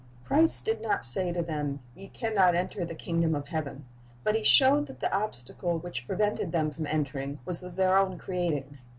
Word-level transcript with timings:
Christ 0.25 0.65
did 0.65 0.81
not 0.81 1.05
say 1.05 1.31
to 1.31 1.43
them. 1.43 1.79
Ye 1.93 2.07
can 2.07 2.33
not 2.33 2.55
enter 2.55 2.83
the 2.83 2.95
kingdom 2.95 3.35
of 3.35 3.47
heaven; 3.47 3.85
but 4.23 4.33
He 4.33 4.43
showed 4.43 4.87
that 4.87 4.99
the 4.99 5.15
obstacle 5.15 5.77
which 5.77 6.07
prevented 6.07 6.51
them 6.51 6.71
from 6.71 6.87
entering 6.87 7.37
was 7.45 7.61
of 7.61 7.75
their 7.75 7.95
own 7.95 8.17
creating. 8.17 8.79